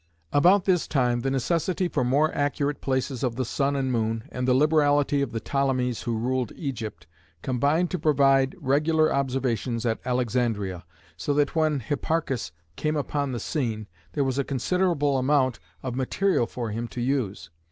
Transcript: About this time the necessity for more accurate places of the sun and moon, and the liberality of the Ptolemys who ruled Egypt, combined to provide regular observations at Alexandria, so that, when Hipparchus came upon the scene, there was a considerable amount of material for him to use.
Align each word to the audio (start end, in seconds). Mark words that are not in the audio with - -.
About 0.33 0.65
this 0.65 0.87
time 0.87 1.19
the 1.19 1.29
necessity 1.29 1.87
for 1.87 2.03
more 2.03 2.33
accurate 2.33 2.81
places 2.81 3.21
of 3.21 3.35
the 3.35 3.45
sun 3.45 3.75
and 3.75 3.91
moon, 3.91 4.23
and 4.31 4.47
the 4.47 4.53
liberality 4.55 5.21
of 5.21 5.31
the 5.31 5.39
Ptolemys 5.39 6.01
who 6.05 6.17
ruled 6.17 6.51
Egypt, 6.55 7.05
combined 7.43 7.91
to 7.91 7.99
provide 7.99 8.55
regular 8.59 9.13
observations 9.13 9.85
at 9.85 9.99
Alexandria, 10.03 10.85
so 11.17 11.35
that, 11.35 11.55
when 11.55 11.81
Hipparchus 11.81 12.51
came 12.75 12.95
upon 12.95 13.31
the 13.31 13.39
scene, 13.39 13.85
there 14.13 14.23
was 14.23 14.39
a 14.39 14.43
considerable 14.43 15.19
amount 15.19 15.59
of 15.83 15.93
material 15.93 16.47
for 16.47 16.71
him 16.71 16.87
to 16.87 16.99
use. 16.99 17.51